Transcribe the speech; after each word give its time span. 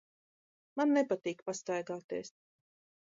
Man 0.81 0.95
nepatīk 0.97 1.45
pastaigāties. 1.51 2.33